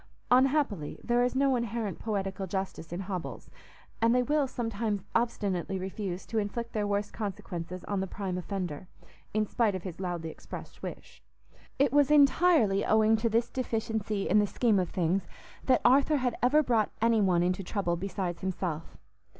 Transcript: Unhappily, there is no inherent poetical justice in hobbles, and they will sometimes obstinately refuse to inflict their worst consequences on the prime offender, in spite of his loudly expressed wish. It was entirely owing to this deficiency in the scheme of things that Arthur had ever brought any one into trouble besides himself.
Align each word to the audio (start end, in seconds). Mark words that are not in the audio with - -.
Unhappily, 0.31 0.99
there 1.03 1.23
is 1.23 1.35
no 1.35 1.55
inherent 1.55 1.99
poetical 1.99 2.47
justice 2.47 2.91
in 2.91 3.01
hobbles, 3.01 3.51
and 4.01 4.15
they 4.15 4.23
will 4.23 4.47
sometimes 4.47 5.03
obstinately 5.13 5.77
refuse 5.77 6.25
to 6.25 6.39
inflict 6.39 6.73
their 6.73 6.87
worst 6.87 7.13
consequences 7.13 7.83
on 7.83 7.99
the 7.99 8.07
prime 8.07 8.35
offender, 8.35 8.87
in 9.31 9.45
spite 9.45 9.75
of 9.75 9.83
his 9.83 9.99
loudly 9.99 10.31
expressed 10.31 10.81
wish. 10.81 11.21
It 11.77 11.93
was 11.93 12.09
entirely 12.09 12.83
owing 12.83 13.15
to 13.17 13.29
this 13.29 13.51
deficiency 13.51 14.27
in 14.27 14.39
the 14.39 14.47
scheme 14.47 14.79
of 14.79 14.89
things 14.89 15.27
that 15.65 15.81
Arthur 15.85 16.17
had 16.17 16.35
ever 16.41 16.63
brought 16.63 16.89
any 16.99 17.21
one 17.21 17.43
into 17.43 17.63
trouble 17.63 17.95
besides 17.95 18.41
himself. 18.41 18.97